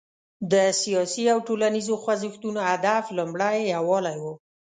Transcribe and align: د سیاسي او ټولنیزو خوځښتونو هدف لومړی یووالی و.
د 0.51 0.53
سیاسي 0.81 1.23
او 1.33 1.39
ټولنیزو 1.47 1.93
خوځښتونو 2.03 2.59
هدف 2.69 3.03
لومړی 3.17 3.57
یووالی 3.75 4.17
و. 4.21 4.25